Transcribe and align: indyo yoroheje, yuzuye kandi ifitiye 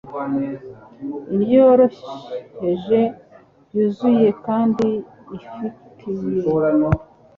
indyo 1.33 1.53
yoroheje, 1.65 2.99
yuzuye 3.73 4.27
kandi 4.45 4.87
ifitiye 5.35 6.41